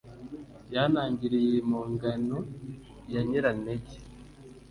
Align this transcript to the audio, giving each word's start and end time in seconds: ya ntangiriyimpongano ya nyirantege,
ya 0.73 0.83
ntangiriyimpongano 0.91 2.37
ya 3.13 3.21
nyirantege, 3.27 3.95